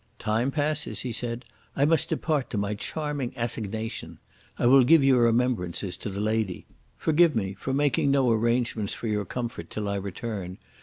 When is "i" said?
1.75-1.85, 4.57-4.65, 9.87-9.97